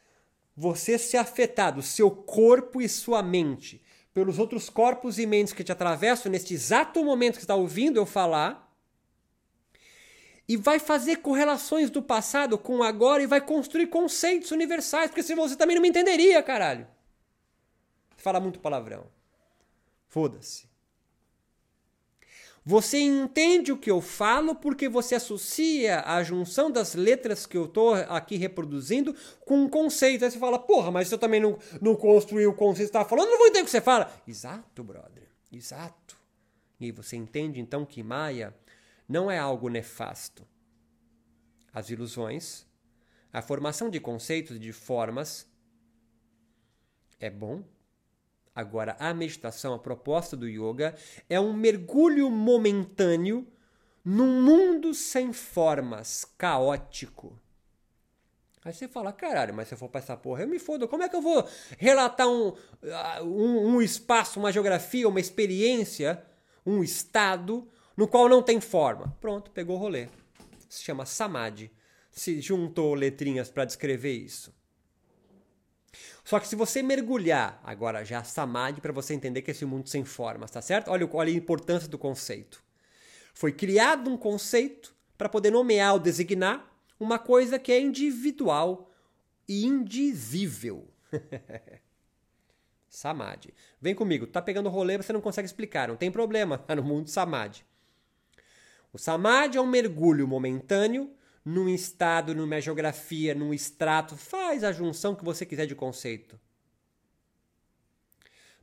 você 0.56 0.98
ser 0.98 1.18
afetado, 1.18 1.82
seu 1.82 2.12
corpo 2.12 2.82
e 2.82 2.90
sua 2.90 3.24
mente, 3.24 3.82
pelos 4.14 4.40
outros 4.40 4.70
corpos 4.70 5.18
e 5.18 5.26
mentes 5.26 5.54
que 5.54 5.64
te 5.64 5.72
atravessam 5.72 6.32
neste 6.32 6.54
exato 6.54 7.04
momento 7.04 7.36
que 7.36 7.44
está 7.44 7.56
ouvindo 7.56 7.98
eu 7.98 8.06
falar, 8.06 8.70
e 10.48 10.58
vai 10.58 10.80
fazer 10.80 11.18
correlações 11.18 11.90
do 11.90 12.02
passado 12.02 12.58
com 12.58 12.80
o 12.80 12.84
agora 12.84 13.24
e 13.24 13.28
vai 13.28 13.40
construir 13.40 13.88
conceitos 13.88 14.52
universais, 14.52 15.10
porque 15.10 15.24
se 15.24 15.34
você 15.34 15.56
também 15.56 15.76
não 15.76 15.82
me 15.82 15.90
entenderia, 15.90 16.44
caralho. 16.44 16.88
Fala 18.18 18.40
muito 18.40 18.60
palavrão. 18.60 19.06
Foda-se. 20.10 20.71
Você 22.64 23.00
entende 23.00 23.72
o 23.72 23.78
que 23.78 23.90
eu 23.90 24.00
falo 24.00 24.54
porque 24.54 24.88
você 24.88 25.16
associa 25.16 26.02
a 26.02 26.22
junção 26.22 26.70
das 26.70 26.94
letras 26.94 27.48
que 27.48 27.58
eu 27.58 27.66
estou 27.66 27.96
aqui 27.96 28.38
reproduzindo 28.38 29.16
com 29.46 29.64
um 29.64 29.70
conceito. 29.70 30.24
Aí 30.24 30.30
você 30.30 30.38
fala, 30.38 30.60
porra, 30.60 30.92
mas 30.92 31.08
você 31.08 31.18
também 31.18 31.40
não, 31.40 31.58
não 31.82 31.96
construiu 31.96 32.52
o 32.52 32.54
conceito 32.54 32.90
que 32.90 32.92
você 32.92 33.00
está 33.00 33.06
falando, 33.06 33.26
eu 33.26 33.32
não 33.32 33.38
vou 33.40 33.48
entender 33.48 33.64
o 33.64 33.66
que 33.66 33.72
você 33.72 33.82
fala. 33.82 34.12
Exato, 34.28 34.84
brother, 34.84 35.28
exato. 35.52 36.16
E 36.80 36.92
você 36.92 37.16
entende 37.16 37.60
então 37.60 37.84
que 37.84 38.04
Maia 38.04 38.56
não 39.10 39.30
é 39.30 39.40
algo 39.40 39.68
nefasto. 39.68 40.48
As 41.74 41.90
ilusões, 41.90 42.68
a 43.34 43.42
formação 43.42 43.90
de 43.90 44.00
conceitos 44.00 44.58
e 44.58 44.60
de 44.60 44.72
formas 44.72 45.48
é 47.20 47.30
bom, 47.30 47.64
Agora, 48.56 48.96
a 49.00 49.14
meditação, 49.14 49.74
a 49.74 49.80
proposta 49.80 50.36
do 50.36 50.48
yoga, 50.48 50.96
é 51.30 51.40
um 51.40 51.54
mergulho 51.54 52.30
momentâneo 52.30 53.48
num 54.04 54.42
mundo 54.42 54.94
sem 54.94 55.32
formas, 55.32 56.26
caótico. 56.38 57.40
Aí 58.64 58.74
você 58.74 58.88
fala, 58.88 59.12
caralho, 59.12 59.54
mas 59.54 59.68
se 59.68 59.74
eu 59.74 59.78
for 59.78 59.90
pra 59.90 60.00
essa 60.00 60.16
porra, 60.16 60.44
eu 60.44 60.48
me 60.48 60.60
fodo. 60.60 60.88
Como 60.88 61.02
é 61.02 61.10
que 61.10 61.16
eu 61.16 61.22
vou 61.22 61.48
relatar 61.78 62.28
um, 62.28 62.54
ah, 62.84 63.24
um, 63.24 63.76
um 63.76 63.82
espaço, 63.82 64.40
uma 64.40 64.52
geografia, 64.52 65.08
uma 65.08 65.20
experiência, 65.20 66.24
um 66.66 66.84
estado 66.84 67.68
no 67.98 68.08
qual 68.08 68.30
não 68.30 68.44
tem 68.44 68.62
forma? 68.62 69.16
Pronto, 69.20 69.50
pegou 69.50 69.78
o 69.78 69.80
rolê. 69.80 70.08
Se 70.70 70.84
chama 70.84 71.06
samadhi. 71.06 71.72
Se 72.12 72.40
juntou 72.40 72.94
letrinhas 72.94 73.50
para 73.50 73.66
descrever 73.66 74.14
isso. 74.14 74.54
Só 76.32 76.40
que 76.40 76.48
se 76.48 76.56
você 76.56 76.82
mergulhar, 76.82 77.60
agora 77.62 78.06
já 78.06 78.24
samadhi 78.24 78.80
para 78.80 78.94
você 78.94 79.14
entender 79.14 79.42
que 79.42 79.52
esse 79.52 79.66
mundo 79.66 79.90
sem 79.90 80.06
formas, 80.06 80.50
tá 80.50 80.62
certo? 80.62 80.90
Olha, 80.90 81.06
olha 81.12 81.30
a 81.30 81.36
importância 81.36 81.90
do 81.90 81.98
conceito. 81.98 82.64
Foi 83.34 83.52
criado 83.52 84.10
um 84.10 84.16
conceito 84.16 84.96
para 85.18 85.28
poder 85.28 85.52
nomear 85.52 85.92
ou 85.92 86.00
designar 86.00 86.74
uma 86.98 87.20
coisa 87.20 87.60
que 87.60 87.70
é 87.70 87.82
individual 87.82 88.90
e 89.46 89.66
indizível. 89.66 90.88
samadhi. 92.88 93.54
Vem 93.82 93.94
comigo, 93.94 94.26
tá 94.26 94.42
pegando 94.42 94.70
rolê, 94.70 94.96
você 94.96 95.12
não 95.12 95.20
consegue 95.20 95.48
explicar, 95.48 95.90
não 95.90 95.98
tem 95.98 96.10
problema, 96.10 96.58
tá 96.66 96.74
no 96.74 96.84
mundo 96.84 97.10
samadhi. 97.10 97.66
O 98.94 98.98
samadhi 98.98 99.58
é 99.58 99.62
um 99.62 99.68
mergulho 99.68 100.26
momentâneo 100.26 101.14
num 101.44 101.68
estado, 101.70 102.36
numa 102.36 102.62
geografia, 102.62 103.34
num 103.34 103.54
extrato, 103.54 104.16
faz 104.16 104.64
a 104.64 104.72
junção 104.72 105.16
que 105.16 105.24
você 105.24 105.46
quiser 105.46 105.66
de 105.66 105.76
conceito. 105.76 106.40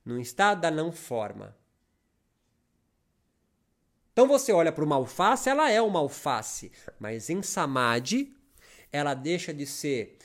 Num 0.04 0.18
estado 0.18 0.60
da 0.60 0.70
não 0.70 0.92
forma. 0.92 1.56
Então 4.12 4.26
você 4.26 4.52
olha 4.52 4.72
para 4.72 4.84
uma 4.84 4.96
alface, 4.96 5.48
ela 5.48 5.70
é 5.70 5.80
uma 5.80 6.00
alface, 6.00 6.72
mas 6.98 7.30
em 7.30 7.42
samadhi 7.42 8.36
ela 8.90 9.14
deixa 9.14 9.54
de 9.54 9.66
ser 9.66 10.17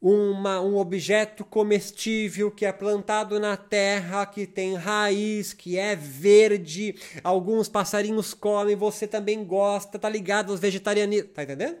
uma, 0.00 0.60
um 0.60 0.76
objeto 0.76 1.44
comestível 1.44 2.50
que 2.50 2.64
é 2.64 2.72
plantado 2.72 3.38
na 3.38 3.56
terra, 3.56 4.24
que 4.24 4.46
tem 4.46 4.74
raiz, 4.74 5.52
que 5.52 5.78
é 5.78 5.94
verde, 5.94 6.94
alguns 7.22 7.68
passarinhos 7.68 8.32
comem, 8.32 8.74
você 8.74 9.06
também 9.06 9.44
gosta, 9.44 9.98
tá 9.98 10.08
ligado 10.08 10.52
aos 10.52 10.60
vegetarianistas, 10.60 11.32
tá 11.32 11.42
entendendo? 11.42 11.78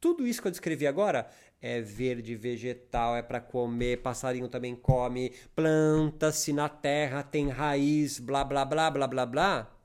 Tudo 0.00 0.26
isso 0.26 0.40
que 0.40 0.48
eu 0.48 0.52
descrevi 0.52 0.86
agora 0.86 1.28
é 1.60 1.80
verde, 1.80 2.36
vegetal, 2.36 3.16
é 3.16 3.22
para 3.22 3.40
comer, 3.40 4.00
passarinho 4.00 4.48
também 4.48 4.74
come, 4.74 5.32
planta-se 5.54 6.52
na 6.52 6.68
terra, 6.68 7.22
tem 7.22 7.48
raiz, 7.48 8.18
blá 8.18 8.44
blá 8.44 8.64
blá 8.64 8.90
blá 8.90 9.06
blá 9.06 9.26
blá, 9.26 9.76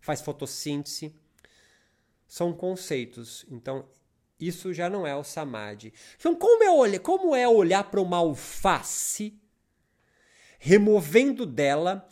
faz 0.00 0.20
fotossíntese. 0.20 1.14
São 2.26 2.52
conceitos. 2.52 3.46
Então, 3.50 3.86
isso 4.46 4.74
já 4.74 4.90
não 4.90 5.06
é 5.06 5.14
o 5.14 5.22
samadhi. 5.22 5.94
Então, 6.16 6.34
como 6.34 6.64
é, 6.64 6.70
olhar, 6.70 6.98
como 7.00 7.34
é 7.36 7.46
olhar 7.46 7.84
para 7.84 8.00
uma 8.00 8.16
alface, 8.16 9.40
removendo 10.58 11.46
dela 11.46 12.08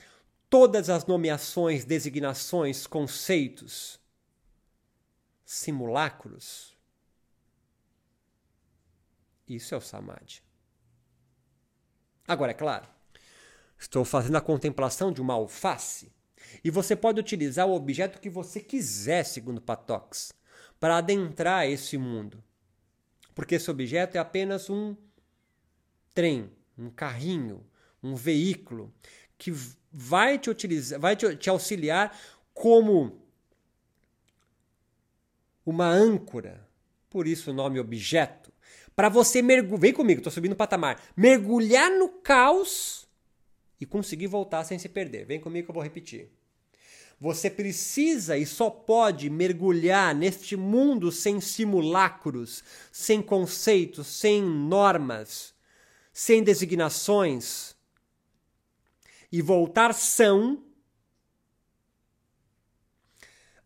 todas 0.49 0.89
as 0.89 1.05
nomeações, 1.07 1.85
designações, 1.85 2.87
conceitos, 2.87 4.01
simulacros? 5.45 6.79
Isso 9.49 9.75
é 9.75 9.79
o 9.79 9.81
samadhi. 9.81 10.43
Agora, 12.29 12.53
é 12.53 12.55
claro, 12.55 12.89
estou 13.77 14.05
fazendo 14.05 14.37
a 14.37 14.41
contemplação 14.41 15.11
de 15.11 15.21
uma 15.21 15.35
alface 15.35 16.13
e 16.63 16.71
você 16.71 16.95
pode 16.95 17.19
utilizar 17.19 17.67
o 17.67 17.75
objeto 17.75 18.21
que 18.21 18.31
você 18.31 18.61
quiser, 18.61 19.25
segundo 19.25 19.61
Patox 19.61 20.33
para 20.81 20.97
adentrar 20.97 21.69
esse 21.69 21.99
mundo. 21.99 22.43
Porque 23.35 23.57
esse 23.57 23.71
objeto 23.71 24.17
é 24.17 24.19
apenas 24.19 24.69
um 24.71 24.97
trem, 26.13 26.51
um 26.77 26.91
carrinho, 26.91 27.65
um 28.03 28.17
veículo 28.17 28.93
que 29.39 29.53
vai 29.93 30.39
te 30.39 30.49
utilizar, 30.51 30.99
vai 30.99 31.15
te, 31.15 31.37
te 31.37 31.51
auxiliar 31.51 32.19
como 32.55 33.21
uma 35.65 35.89
âncora, 35.89 36.67
por 37.09 37.27
isso 37.27 37.51
o 37.51 37.55
nome 37.55 37.79
objeto, 37.79 38.53
para 38.97 39.09
você 39.09 39.41
mergulhar, 39.41 39.81
vem 39.81 39.93
comigo, 39.93 40.21
estou 40.21 40.33
subindo 40.33 40.53
o 40.53 40.57
patamar, 40.57 41.03
mergulhar 41.17 41.91
no 41.91 42.09
caos 42.09 43.09
e 43.81 43.87
conseguir 43.87 44.27
voltar 44.27 44.65
sem 44.65 44.79
se 44.79 44.89
perder. 44.89 45.25
Vem 45.25 45.41
comigo 45.41 45.67
que 45.67 45.71
eu 45.71 45.75
vou 45.75 45.83
repetir. 45.83 46.31
Você 47.21 47.51
precisa 47.51 48.39
e 48.39 48.47
só 48.47 48.71
pode 48.71 49.29
mergulhar 49.29 50.15
neste 50.15 50.57
mundo 50.57 51.13
sem 51.13 51.41
simulacros, 51.41 52.65
sem 52.91 53.21
conceitos, 53.21 54.07
sem 54.07 54.43
normas, 54.43 55.53
sem 56.13 56.43
designações 56.43 57.77
e 59.33 59.41
voltar 59.41 59.93
são 59.95 60.65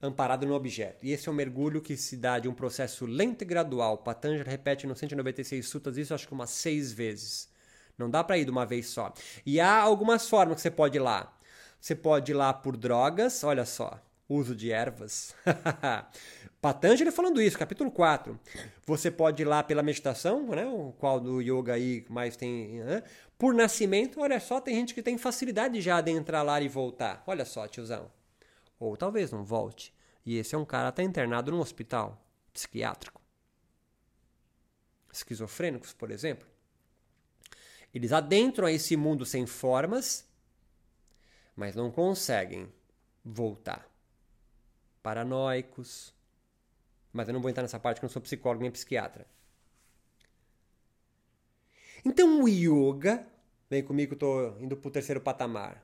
amparado 0.00 0.46
no 0.46 0.54
objeto. 0.54 1.06
E 1.06 1.12
esse 1.12 1.28
é 1.28 1.32
um 1.32 1.34
mergulho 1.34 1.80
que 1.80 1.96
se 1.96 2.16
dá 2.16 2.38
de 2.38 2.49
um 2.49 2.54
processo 2.54 3.06
lento 3.06 3.42
e 3.42 3.44
gradual. 3.46 3.99
Patanjali 3.99 4.49
repete 4.49 4.87
no 4.87 4.94
196 4.94 5.66
Sutras 5.66 5.96
isso 5.96 6.12
acho 6.12 6.26
que 6.26 6.34
umas 6.34 6.50
seis 6.50 6.92
vezes. 6.92 7.49
Não 7.96 8.11
dá 8.11 8.23
para 8.23 8.37
ir 8.37 8.44
de 8.44 8.50
uma 8.50 8.66
vez 8.66 8.88
só. 8.88 9.14
E 9.46 9.58
há 9.61 9.80
algumas 9.80 10.28
formas 10.28 10.56
que 10.56 10.62
você 10.62 10.70
pode 10.70 10.99
ir 10.99 11.00
lá. 11.00 11.34
Você 11.85 11.95
pode 11.95 12.33
ir 12.33 12.35
lá 12.35 12.50
por 12.50 12.79
drogas, 12.79 13.45
olha 13.45 13.67
só, 13.67 14.00
uso 14.26 14.57
de 14.57 14.73
ervas. 14.73 15.35
Patanjali 16.59 17.11
falando 17.11 17.43
isso, 17.43 17.59
capítulo 17.59 17.91
4. 17.91 18.41
Você 18.87 19.11
pode 19.11 19.43
ir 19.43 19.45
lá 19.45 19.62
pela 19.62 19.83
meditação, 19.83 20.47
né? 20.47 20.64
o 20.64 20.95
qual 20.97 21.21
do 21.21 21.43
yoga 21.43 21.75
aí 21.75 22.07
mais 22.09 22.38
tem. 22.38 22.81
Né? 22.83 23.03
Por 23.37 23.53
nascimento, 23.53 24.19
olha 24.23 24.41
só, 24.41 24.62
tem 24.62 24.76
gente 24.76 24.95
que 24.95 25.03
tem 25.03 25.19
facilidade 25.19 25.79
já 25.83 26.00
de 26.00 26.11
entrar 26.11 26.41
lá 26.41 26.59
e 26.59 26.69
voltar. 26.69 27.23
Olha 27.26 27.45
só, 27.45 27.69
tiozão. 27.69 28.11
Ou 28.81 28.97
talvez 28.97 29.31
não 29.31 29.45
volte. 29.45 29.93
E 30.25 30.38
esse 30.38 30.55
é 30.55 30.59
um 30.59 30.64
cara 30.64 30.91
que 30.91 30.93
está 30.93 31.03
internado 31.03 31.50
num 31.50 31.61
hospital 31.61 32.19
psiquiátrico. 32.50 33.21
Esquizofrênicos, 35.12 35.93
por 35.93 36.11
exemplo. 36.11 36.49
Eles 37.95 38.11
adentram 38.11 38.67
a 38.67 38.73
esse 38.73 38.97
mundo 38.97 39.26
sem 39.26 39.45
formas 39.45 40.25
mas 41.56 41.75
não 41.75 41.90
conseguem 41.90 42.73
voltar. 43.25 43.88
Paranoicos. 45.02 46.14
Mas 47.12 47.28
eu 47.28 47.34
não 47.34 47.40
vou 47.40 47.50
entrar 47.50 47.62
nessa 47.62 47.78
parte 47.78 48.00
que 48.00 48.04
eu 48.04 48.08
não 48.08 48.12
sou 48.12 48.23
psicólogo 48.23 48.62
nem 48.62 48.70
psiquiatra. 48.70 49.26
Então 52.04 52.42
o 52.42 52.49
yoga, 52.49 53.26
vem 53.70 53.82
comigo, 53.82 54.14
estou 54.14 54.61
indo 54.61 54.76
para 54.76 54.88
o 54.88 54.92
terceiro 54.92 55.20
patamar. 55.20 55.82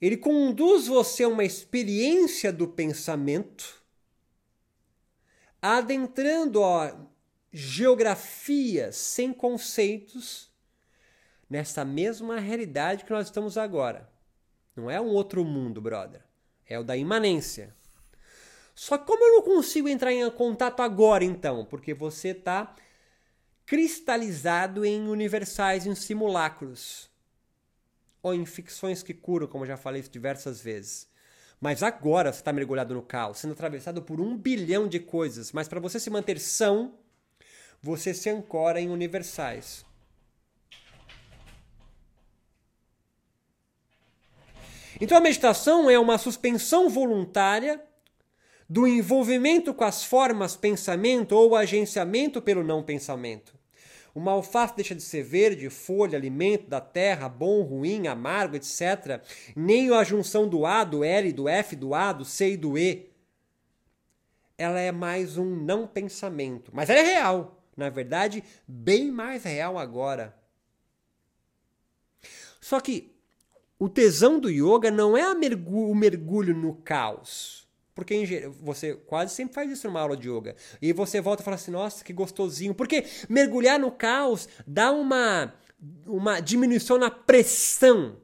Ele 0.00 0.16
conduz 0.16 0.86
você 0.86 1.24
a 1.24 1.28
uma 1.28 1.44
experiência 1.44 2.52
do 2.52 2.68
pensamento, 2.68 3.82
adentrando 5.60 6.64
a 6.64 6.96
geografias 7.52 8.96
sem 8.96 9.32
conceitos 9.32 10.52
nessa 11.48 11.84
mesma 11.84 12.38
realidade 12.38 13.04
que 13.04 13.10
nós 13.10 13.26
estamos 13.26 13.56
agora. 13.56 14.08
Não 14.76 14.90
é 14.90 15.00
um 15.00 15.08
outro 15.08 15.44
mundo, 15.44 15.80
brother. 15.80 16.22
É 16.66 16.78
o 16.78 16.84
da 16.84 16.96
imanência. 16.96 17.74
Só 18.74 18.96
como 18.96 19.24
eu 19.24 19.36
não 19.36 19.42
consigo 19.42 19.88
entrar 19.88 20.12
em 20.12 20.30
contato 20.30 20.80
agora, 20.80 21.24
então? 21.24 21.64
Porque 21.64 21.92
você 21.92 22.28
está 22.28 22.74
cristalizado 23.66 24.84
em 24.84 25.08
universais, 25.08 25.84
em 25.84 25.94
simulacros. 25.94 27.10
Ou 28.22 28.34
em 28.34 28.46
ficções 28.46 29.02
que 29.02 29.12
curam, 29.12 29.46
como 29.46 29.66
já 29.66 29.76
falei 29.76 30.02
diversas 30.02 30.60
vezes. 30.60 31.08
Mas 31.60 31.82
agora 31.82 32.32
você 32.32 32.38
está 32.38 32.52
mergulhado 32.52 32.94
no 32.94 33.02
caos, 33.02 33.38
sendo 33.38 33.52
atravessado 33.52 34.00
por 34.02 34.20
um 34.20 34.36
bilhão 34.36 34.86
de 34.86 35.00
coisas. 35.00 35.50
Mas 35.50 35.66
para 35.66 35.80
você 35.80 35.98
se 35.98 36.08
manter 36.08 36.38
são, 36.38 36.94
você 37.82 38.14
se 38.14 38.30
ancora 38.30 38.80
em 38.80 38.90
universais. 38.90 39.84
Então 45.00 45.16
a 45.16 45.20
meditação 45.20 45.88
é 45.88 45.98
uma 45.98 46.18
suspensão 46.18 46.88
voluntária 46.88 47.82
do 48.68 48.86
envolvimento 48.86 49.72
com 49.72 49.84
as 49.84 50.04
formas 50.04 50.56
pensamento 50.56 51.32
ou 51.32 51.56
agenciamento 51.56 52.42
pelo 52.42 52.64
não 52.64 52.82
pensamento. 52.82 53.56
Uma 54.14 54.32
alface 54.32 54.74
deixa 54.74 54.94
de 54.94 55.02
ser 55.02 55.22
verde, 55.22 55.70
folha, 55.70 56.18
alimento 56.18 56.68
da 56.68 56.80
terra, 56.80 57.28
bom, 57.28 57.62
ruim, 57.62 58.08
amargo, 58.08 58.56
etc. 58.56 59.22
Nem 59.54 59.90
a 59.92 60.02
junção 60.02 60.48
do 60.48 60.66
A, 60.66 60.82
do 60.82 61.04
L, 61.04 61.32
do 61.32 61.48
F, 61.48 61.76
do 61.76 61.94
A, 61.94 62.12
do 62.12 62.24
C 62.24 62.52
e 62.52 62.56
do 62.56 62.76
E. 62.76 63.10
Ela 64.56 64.80
é 64.80 64.90
mais 64.90 65.38
um 65.38 65.54
não 65.54 65.86
pensamento. 65.86 66.72
Mas 66.74 66.90
ela 66.90 66.98
é 66.98 67.04
real. 67.04 67.62
Na 67.76 67.90
verdade, 67.90 68.42
bem 68.66 69.08
mais 69.12 69.44
real 69.44 69.78
agora. 69.78 70.36
Só 72.60 72.80
que 72.80 73.17
o 73.78 73.88
tesão 73.88 74.40
do 74.40 74.50
yoga 74.50 74.90
não 74.90 75.16
é 75.16 75.30
o 75.32 75.94
mergulho 75.94 76.54
no 76.54 76.74
caos. 76.74 77.66
Porque 77.94 78.48
você 78.60 78.94
quase 78.94 79.34
sempre 79.34 79.54
faz 79.54 79.70
isso 79.70 79.88
numa 79.88 80.00
aula 80.00 80.16
de 80.16 80.30
yoga. 80.30 80.54
E 80.80 80.92
você 80.92 81.20
volta 81.20 81.42
e 81.42 81.44
fala 81.44 81.56
assim: 81.56 81.72
nossa, 81.72 82.04
que 82.04 82.12
gostosinho. 82.12 82.74
Porque 82.74 83.04
mergulhar 83.28 83.78
no 83.78 83.90
caos 83.90 84.48
dá 84.66 84.92
uma, 84.92 85.52
uma 86.06 86.38
diminuição 86.38 86.96
na 86.96 87.10
pressão 87.10 88.16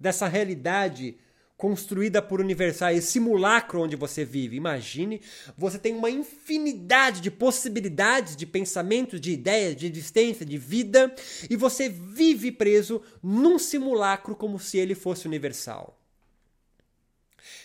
dessa 0.00 0.26
realidade 0.26 1.18
construída 1.64 2.20
por 2.20 2.42
universais, 2.42 3.04
simulacro 3.04 3.80
onde 3.80 3.96
você 3.96 4.22
vive. 4.22 4.54
Imagine, 4.54 5.22
você 5.56 5.78
tem 5.78 5.94
uma 5.94 6.10
infinidade 6.10 7.22
de 7.22 7.30
possibilidades 7.30 8.36
de 8.36 8.44
pensamentos, 8.44 9.18
de 9.18 9.32
ideias, 9.32 9.74
de 9.74 9.86
existência, 9.86 10.44
de 10.44 10.58
vida, 10.58 11.14
e 11.48 11.56
você 11.56 11.88
vive 11.88 12.52
preso 12.52 13.00
num 13.22 13.58
simulacro 13.58 14.36
como 14.36 14.58
se 14.58 14.76
ele 14.76 14.94
fosse 14.94 15.26
universal. 15.26 15.98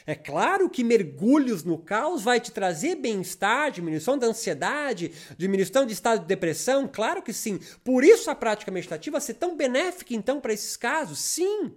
É 0.07 0.15
claro 0.15 0.69
que 0.69 0.81
mergulhos 0.81 1.65
no 1.65 1.77
caos 1.77 2.23
vai 2.23 2.39
te 2.39 2.53
trazer 2.53 2.95
bem-estar, 2.95 3.69
diminuição 3.69 4.17
da 4.17 4.27
ansiedade, 4.27 5.11
diminuição 5.37 5.85
de 5.85 5.91
estado 5.91 6.21
de 6.21 6.25
depressão, 6.25 6.87
claro 6.87 7.21
que 7.21 7.33
sim. 7.33 7.59
Por 7.83 8.05
isso 8.05 8.31
a 8.31 8.35
prática 8.35 8.71
meditativa 8.71 9.19
ser 9.19 9.33
tão 9.33 9.57
benéfica 9.57 10.13
então 10.13 10.39
para 10.39 10.53
esses 10.53 10.77
casos, 10.77 11.19
sim. 11.19 11.73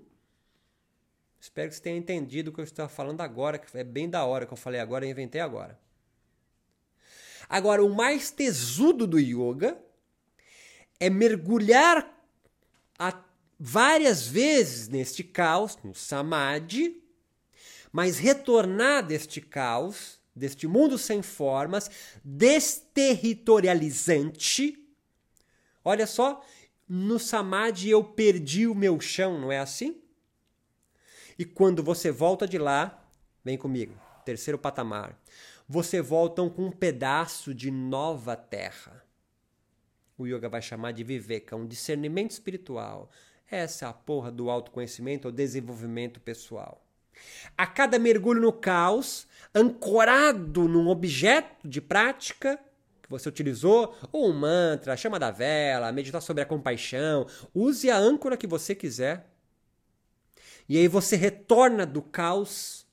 Espero 1.43 1.69
que 1.69 1.75
você 1.75 1.83
tenha 1.83 1.97
entendido 1.97 2.51
o 2.51 2.53
que 2.55 2.61
eu 2.61 2.65
estou 2.65 2.89
falando 2.89 3.21
agora, 3.21 3.59
que 3.59 3.77
é 3.77 3.83
bem 3.83 4.09
da 4.09 4.25
hora 4.25 4.47
que 4.47 4.53
eu 4.53 4.57
falei 4.57 4.79
agora 4.79 5.05
e 5.05 5.11
inventei 5.11 5.41
agora. 5.41 5.77
Agora, 7.49 7.85
o 7.85 7.93
mais 7.93 8.31
tesudo 8.31 9.09
do 9.09 9.19
yoga 9.19 9.77
é 11.01 11.11
mergulhar 11.11 12.17
várias 13.59 14.25
vezes 14.25 14.87
neste 14.87 15.25
caos, 15.25 15.77
no 15.83 15.97
samadhi, 15.97 17.03
mas 17.91 18.21
retornar 18.21 19.05
deste 19.05 19.41
caos, 19.41 20.21
deste 20.35 20.67
mundo 20.69 20.97
sem 20.97 21.23
formas, 21.23 21.91
desterritorializante. 22.25 24.79
Olha 25.85 26.07
só, 26.07 26.41
no 26.89 27.19
samadhi 27.19 27.91
eu 27.91 28.05
perdi 28.05 28.69
o 28.69 28.77
meu 28.77 29.01
chão, 29.01 29.41
não 29.41 29.51
é 29.51 29.59
assim? 29.59 30.01
E 31.43 31.45
quando 31.45 31.83
você 31.83 32.13
volta 32.13 32.47
de 32.47 32.57
lá, 32.57 33.05
vem 33.45 33.59
comigo, 33.59 33.95
terceiro 34.25 34.57
patamar, 34.57 35.21
você 35.69 36.01
volta 36.01 36.49
com 36.49 36.67
um 36.67 36.71
pedaço 36.71 37.53
de 37.53 37.69
nova 37.69 38.37
terra. 38.37 39.05
O 40.17 40.25
yoga 40.25 40.49
vai 40.49 40.63
chamar 40.63 40.93
de 40.93 41.03
viveka, 41.03 41.57
um 41.57 41.67
discernimento 41.67 42.31
espiritual. 42.31 43.11
Essa 43.51 43.87
é 43.87 43.89
a 43.89 43.93
porra 43.93 44.31
do 44.31 44.49
autoconhecimento 44.51 45.27
ou 45.27 45.33
desenvolvimento 45.33 46.21
pessoal. 46.21 46.81
A 47.59 47.67
cada 47.67 47.99
mergulho 47.99 48.41
no 48.41 48.53
caos, 48.53 49.27
ancorado 49.53 50.69
num 50.69 50.87
objeto 50.87 51.67
de 51.67 51.81
prática 51.81 52.57
que 53.03 53.11
você 53.11 53.29
utilizou, 53.29 53.97
ou 54.13 54.31
um 54.31 54.33
mantra, 54.33 54.97
chama 54.97 55.19
da 55.19 55.33
vela, 55.33 55.91
meditar 55.91 56.23
sobre 56.23 56.45
a 56.45 56.47
compaixão, 56.47 57.27
use 57.53 57.91
a 57.91 57.97
âncora 57.99 58.37
que 58.37 58.47
você 58.47 58.77
quiser. 58.77 59.32
E 60.69 60.77
aí 60.77 60.89
você 60.89 61.17
retorna 61.17 61.85
do 61.85 62.03
caos 62.03 62.87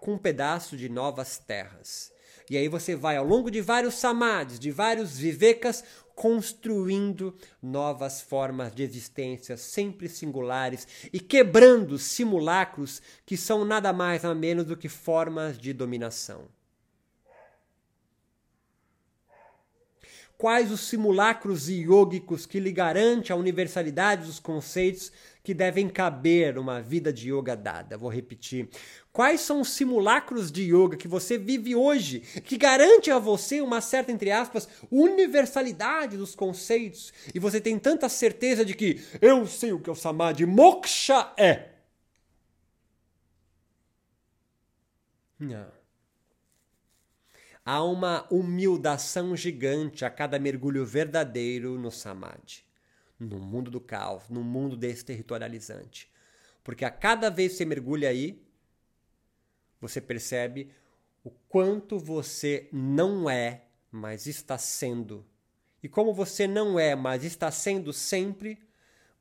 com 0.00 0.14
um 0.14 0.18
pedaço 0.18 0.76
de 0.76 0.88
novas 0.88 1.38
terras. 1.38 2.12
E 2.50 2.58
aí 2.58 2.68
você 2.68 2.94
vai 2.94 3.16
ao 3.16 3.24
longo 3.24 3.50
de 3.50 3.62
vários 3.62 3.94
samadhis, 3.94 4.58
de 4.58 4.70
vários 4.70 5.16
vivekas, 5.16 5.82
construindo 6.14 7.34
novas 7.60 8.20
formas 8.20 8.74
de 8.74 8.82
existência, 8.82 9.56
sempre 9.56 10.08
singulares, 10.08 10.86
e 11.12 11.18
quebrando 11.18 11.98
simulacros 11.98 13.00
que 13.24 13.36
são 13.36 13.64
nada 13.64 13.92
mais 13.92 14.24
nada 14.24 14.34
menos 14.34 14.66
do 14.66 14.76
que 14.76 14.88
formas 14.88 15.58
de 15.58 15.72
dominação. 15.72 16.48
Quais 20.44 20.70
os 20.70 20.82
simulacros 20.82 21.70
iógicos 21.70 22.44
que 22.44 22.60
lhe 22.60 22.70
garante 22.70 23.32
a 23.32 23.34
universalidade 23.34 24.26
dos 24.26 24.38
conceitos 24.38 25.10
que 25.42 25.54
devem 25.54 25.88
caber 25.88 26.56
numa 26.56 26.82
vida 26.82 27.10
de 27.10 27.32
yoga 27.32 27.56
dada. 27.56 27.96
Vou 27.96 28.10
repetir. 28.10 28.68
Quais 29.10 29.40
são 29.40 29.62
os 29.62 29.70
simulacros 29.70 30.52
de 30.52 30.64
yoga 30.64 30.98
que 30.98 31.08
você 31.08 31.38
vive 31.38 31.74
hoje 31.74 32.20
que 32.44 32.58
garante 32.58 33.10
a 33.10 33.18
você 33.18 33.62
uma 33.62 33.80
certa, 33.80 34.12
entre 34.12 34.30
aspas, 34.30 34.68
universalidade 34.90 36.18
dos 36.18 36.34
conceitos 36.34 37.10
e 37.34 37.38
você 37.38 37.58
tem 37.58 37.78
tanta 37.78 38.06
certeza 38.10 38.66
de 38.66 38.74
que 38.74 39.02
eu 39.22 39.46
sei 39.46 39.72
o 39.72 39.80
que 39.80 39.90
o 39.90 39.94
samadhi, 39.94 40.44
moksha 40.44 41.32
é? 41.38 41.70
Não. 45.40 45.83
Há 47.64 47.82
uma 47.82 48.26
humildação 48.30 49.34
gigante 49.34 50.04
a 50.04 50.10
cada 50.10 50.38
mergulho 50.38 50.84
verdadeiro 50.84 51.78
no 51.78 51.90
samadhi 51.90 52.64
no 53.18 53.38
mundo 53.38 53.70
do 53.70 53.80
caos, 53.80 54.28
no 54.28 54.42
mundo 54.42 54.76
desterritorializante. 54.76 56.10
Porque 56.62 56.84
a 56.84 56.90
cada 56.90 57.30
vez 57.30 57.52
que 57.52 57.58
você 57.58 57.64
mergulha 57.64 58.08
aí, 58.08 58.42
você 59.80 60.00
percebe 60.00 60.70
o 61.22 61.30
quanto 61.30 61.98
você 61.98 62.68
não 62.72 63.28
é, 63.28 63.64
mas 63.90 64.26
está 64.26 64.58
sendo. 64.58 65.24
E 65.82 65.88
como 65.88 66.14
você 66.14 66.46
não 66.46 66.78
é, 66.78 66.94
mas 66.94 67.24
está 67.24 67.50
sendo 67.50 67.92
sempre, 67.92 68.58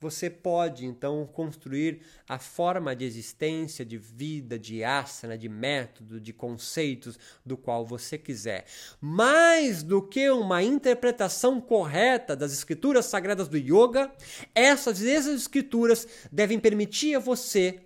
você 0.04 0.30
pode 0.30 0.86
então 0.86 1.26
construir 1.26 2.02
a 2.28 2.38
forma 2.38 2.94
de 2.94 3.06
existência, 3.06 3.86
de 3.86 3.98
vida, 3.98 4.60
de 4.60 4.84
asana, 4.84 5.38
de 5.38 5.48
método, 5.48 6.20
de 6.20 6.34
conceitos 6.34 7.18
do 7.46 7.56
qual 7.56 7.86
você 7.86 8.18
quiser. 8.18 8.66
Mais 9.00 9.82
do 9.82 10.02
que 10.02 10.30
uma 10.30 10.62
interpretação 10.62 11.62
correta 11.62 12.36
das 12.36 12.52
escrituras 12.52 13.06
sagradas 13.06 13.48
do 13.48 13.58
yoga, 13.58 14.12
essas 14.54 15.00
mesmas 15.00 15.36
escrituras 15.36 16.06
devem 16.30 16.60
permitir 16.60 17.16
a 17.16 17.20
você 17.20 17.80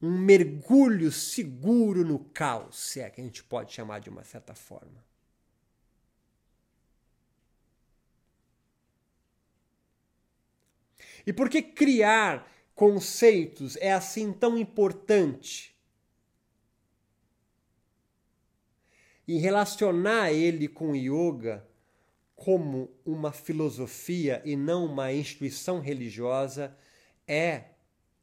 um 0.00 0.16
mergulho 0.18 1.12
seguro 1.12 2.02
no 2.02 2.18
caos, 2.18 2.78
se 2.78 3.00
é 3.00 3.10
que 3.10 3.20
a 3.20 3.24
gente 3.24 3.44
pode 3.44 3.74
chamar 3.74 3.98
de 3.98 4.08
uma 4.08 4.24
certa 4.24 4.54
forma. 4.54 5.09
E 11.26 11.32
por 11.32 11.48
que 11.48 11.62
criar 11.62 12.50
conceitos 12.74 13.76
é 13.76 13.92
assim 13.92 14.32
tão 14.32 14.56
importante? 14.56 15.76
E 19.26 19.38
relacionar 19.38 20.32
ele 20.32 20.66
com 20.66 20.94
yoga 20.94 21.66
como 22.34 22.90
uma 23.04 23.32
filosofia 23.32 24.40
e 24.44 24.56
não 24.56 24.86
uma 24.86 25.12
instituição 25.12 25.78
religiosa 25.78 26.74
é 27.28 27.64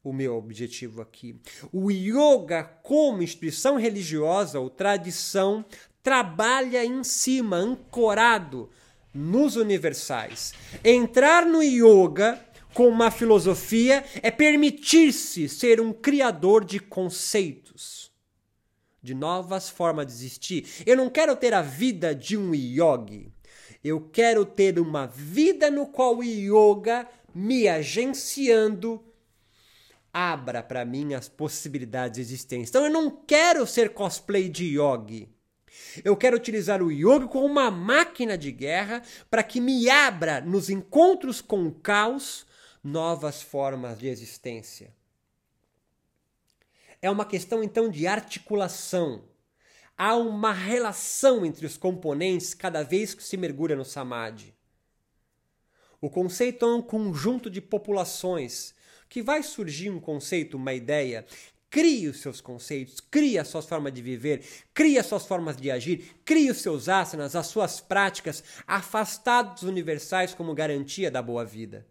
o 0.03 0.12
meu 0.12 0.36
objetivo 0.36 1.01
aqui. 1.01 1.39
O 1.71 1.91
yoga, 1.91 2.63
como 2.63 3.21
instituição 3.21 3.77
religiosa 3.77 4.60
ou 4.60 4.69
tradição, 4.69 5.63
trabalha 6.01 6.83
em 6.83 7.03
cima, 7.03 7.57
ancorado 7.57 8.69
nos 9.13 9.55
universais. 9.55 10.53
Entrar 10.83 11.45
no 11.45 11.62
yoga 11.62 12.39
com 12.78 12.88
uma 12.88 13.10
filosofia 13.10 14.06
é 14.22 14.30
permitir-se 14.30 15.50
ser 15.50 15.82
um 15.82 15.92
criador 15.92 16.63
de 16.63 16.80
conceitos, 16.80 18.12
de 19.02 19.16
novas 19.16 19.68
formas 19.68 20.06
de 20.06 20.13
existir. 20.13 20.68
Eu 20.86 20.96
não 20.96 21.10
quero 21.10 21.36
ter 21.36 21.56
a 21.56 21.63
vida 21.63 22.13
de 22.13 22.38
um 22.38 22.54
yogi. 22.54 23.34
Eu 23.84 24.00
quero 24.00 24.46
ter 24.46 24.78
uma 24.78 25.08
vida 25.08 25.72
no 25.72 25.88
qual 25.88 26.18
o 26.18 26.24
yoga, 26.24 27.08
me 27.34 27.68
agenciando, 27.68 29.04
abra 30.13 30.62
para 30.62 30.86
mim 30.86 31.16
as 31.16 31.28
possibilidades 31.28 32.18
de 32.18 32.22
existência. 32.22 32.70
Então 32.70 32.86
eu 32.86 32.92
não 32.92 33.10
quero 33.10 33.66
ser 33.66 33.90
cosplay 33.90 34.48
de 34.48 34.78
yogi. 34.78 35.28
Eu 36.06 36.16
quero 36.16 36.38
utilizar 36.38 36.84
o 36.84 36.92
yoga 36.92 37.28
como 37.28 37.48
uma 37.48 37.72
máquina 37.72 38.38
de 38.38 38.52
guerra 38.52 39.02
para 39.32 39.42
que 39.42 39.60
me 39.60 39.90
abra 39.90 40.42
nos 40.42 40.70
encontros 40.70 41.42
com 41.42 41.66
o 41.66 41.72
caos 41.72 42.46
novas 42.84 43.42
formas 43.42 43.98
de 43.98 44.08
existência. 44.08 44.94
É 47.02 47.10
uma 47.10 47.26
questão 47.26 47.63
então 47.63 47.90
de 47.90 48.08
articulação. 48.08 49.24
Há 49.98 50.16
uma 50.16 50.54
relação 50.54 51.46
entre 51.46 51.66
os 51.66 51.78
componentes 51.78 52.54
cada 52.54 52.84
vez 52.84 53.13
que 53.13 53.24
se 53.24 53.38
mergulha 53.38 53.76
no 53.76 53.86
samadhi. 53.86 54.54
O 56.00 56.10
conceito 56.10 56.66
é 56.66 56.76
um 56.76 56.82
conjunto 56.82 57.50
de 57.50 57.60
populações 57.60 58.76
que 59.10 59.22
vai 59.22 59.42
surgir 59.42 59.90
um 59.90 60.00
conceito, 60.00 60.58
uma 60.58 60.74
ideia. 60.74 61.26
Crie 61.70 62.08
os 62.08 62.22
seus 62.22 62.40
conceitos, 62.40 63.00
crie 63.00 63.38
as 63.38 63.48
suas 63.48 63.66
formas 63.66 63.94
de 63.94 64.02
viver, 64.02 64.46
crie 64.74 64.98
as 64.98 65.06
suas 65.06 65.26
formas 65.26 65.58
de 65.58 65.70
agir, 65.70 66.16
crie 66.24 66.50
os 66.50 66.62
seus 66.62 66.88
asanas, 66.88 67.36
as 67.36 67.48
suas 67.48 67.82
práticas, 67.82 68.44
afastados 68.66 69.62
dos 69.62 69.70
universais 69.70 70.34
como 70.34 70.56
garantia 70.56 71.12
da 71.12 71.22
boa 71.22 71.44
vida. 71.44 71.86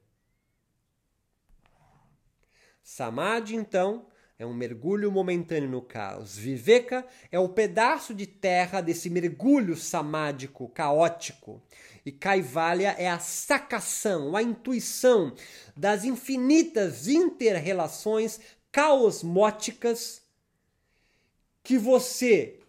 Samadhi, 2.88 3.56
então, 3.56 4.06
é 4.38 4.46
um 4.46 4.54
mergulho 4.54 5.10
momentâneo 5.10 5.68
no 5.68 5.82
caos. 5.82 6.38
Viveka 6.38 7.04
é 7.32 7.38
o 7.38 7.48
pedaço 7.48 8.14
de 8.14 8.28
terra 8.28 8.80
desse 8.80 9.10
mergulho 9.10 9.74
samádico, 9.74 10.68
caótico. 10.68 11.60
E 12.04 12.12
Kaivalya 12.12 12.94
é 12.96 13.08
a 13.08 13.18
sacação, 13.18 14.36
a 14.36 14.40
intuição 14.40 15.34
das 15.76 16.04
infinitas 16.04 17.08
interrelações 17.08 18.38
caosmóticas 18.70 20.22
que 21.64 21.76
você, 21.76 22.60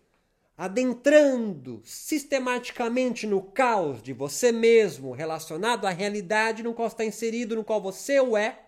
adentrando 0.58 1.80
sistematicamente 1.86 3.28
no 3.28 3.40
caos 3.40 4.02
de 4.02 4.14
você 4.14 4.52
mesmo, 4.52 5.12
relacionado 5.12 5.86
à 5.86 5.92
realidade 5.92 6.64
no 6.64 6.74
qual 6.74 6.88
está 6.88 7.06
inserido, 7.06 7.56
no 7.56 7.64
qual 7.64 7.80
você 7.80 8.20
o 8.20 8.36
é, 8.36 8.64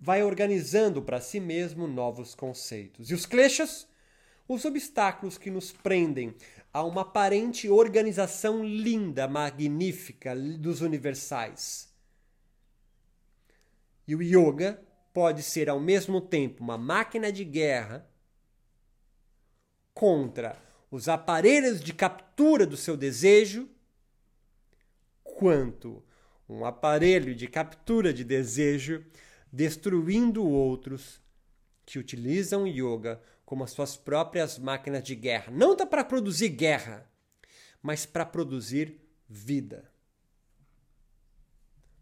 vai 0.00 0.22
organizando 0.22 1.02
para 1.02 1.20
si 1.20 1.38
mesmo 1.38 1.86
novos 1.86 2.34
conceitos. 2.34 3.10
E 3.10 3.14
os 3.14 3.26
kleshas? 3.26 3.86
Os 4.48 4.64
obstáculos 4.64 5.36
que 5.36 5.50
nos 5.50 5.70
prendem 5.70 6.34
a 6.72 6.82
uma 6.82 7.02
aparente 7.02 7.68
organização 7.68 8.64
linda, 8.64 9.28
magnífica 9.28 10.34
dos 10.34 10.80
universais. 10.80 11.92
E 14.08 14.14
o 14.16 14.22
yoga 14.22 14.82
pode 15.12 15.42
ser 15.42 15.68
ao 15.68 15.78
mesmo 15.78 16.20
tempo 16.20 16.62
uma 16.64 16.78
máquina 16.78 17.30
de 17.30 17.44
guerra 17.44 18.08
contra 19.92 20.56
os 20.90 21.08
aparelhos 21.08 21.80
de 21.80 21.92
captura 21.92 22.66
do 22.66 22.76
seu 22.76 22.96
desejo, 22.96 23.68
quanto 25.22 26.02
um 26.48 26.64
aparelho 26.64 27.34
de 27.34 27.46
captura 27.46 28.12
de 28.12 28.24
desejo 28.24 29.04
destruindo 29.52 30.46
outros 30.46 31.20
que 31.84 31.98
utilizam 31.98 32.66
yoga 32.66 33.20
como 33.44 33.64
as 33.64 33.72
suas 33.72 33.96
próprias 33.96 34.58
máquinas 34.58 35.02
de 35.02 35.14
guerra. 35.14 35.52
Não 35.52 35.74
dá 35.74 35.84
para 35.84 36.04
produzir 36.04 36.50
guerra, 36.50 37.10
mas 37.82 38.06
para 38.06 38.24
produzir 38.24 39.00
vida. 39.28 39.90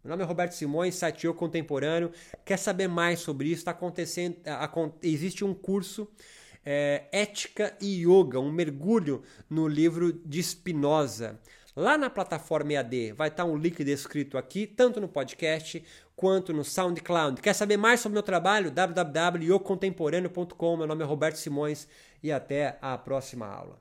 Meu 0.03 0.11
nome 0.11 0.23
é 0.23 0.25
Roberto 0.25 0.53
Simões, 0.53 0.95
site 0.95 1.25
Eu 1.25 1.33
Contemporâneo. 1.33 2.11
Quer 2.45 2.57
saber 2.57 2.87
mais 2.87 3.19
sobre 3.19 3.49
isso? 3.49 3.61
Está 3.61 3.71
acontecendo. 3.71 4.37
Existe 5.01 5.43
um 5.43 5.53
curso 5.53 6.07
é, 6.65 7.07
Ética 7.11 7.75
e 7.81 8.03
Yoga, 8.05 8.39
um 8.39 8.51
mergulho 8.51 9.23
no 9.49 9.67
livro 9.67 10.13
de 10.13 10.41
Spinoza. 10.41 11.39
Lá 11.75 11.97
na 11.97 12.09
plataforma 12.09 12.73
EAD 12.73 13.13
vai 13.13 13.29
estar 13.29 13.45
um 13.45 13.55
link 13.55 13.83
descrito 13.83 14.37
aqui, 14.37 14.67
tanto 14.67 14.99
no 14.99 15.07
podcast 15.07 15.83
quanto 16.19 16.51
no 16.51 16.65
SoundCloud. 16.65 17.41
Quer 17.41 17.53
saber 17.53 17.77
mais 17.77 18.01
sobre 18.01 18.15
o 18.15 18.17
meu 18.17 18.23
trabalho? 18.23 18.69
www.yocontemporâneo.com. 18.69 20.75
Meu 20.75 20.85
nome 20.85 21.01
é 21.01 21.05
Roberto 21.05 21.37
Simões 21.37 21.87
e 22.21 22.29
até 22.29 22.77
a 22.81 22.97
próxima 22.97 23.47
aula. 23.47 23.79